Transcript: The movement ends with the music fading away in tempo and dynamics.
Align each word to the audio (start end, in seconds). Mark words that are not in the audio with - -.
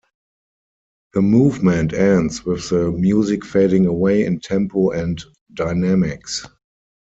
The 1.13 1.21
movement 1.21 1.93
ends 1.93 2.43
with 2.43 2.69
the 2.69 2.91
music 2.91 3.45
fading 3.45 3.85
away 3.85 4.25
in 4.25 4.39
tempo 4.39 4.89
and 4.89 5.23
dynamics. 5.53 6.43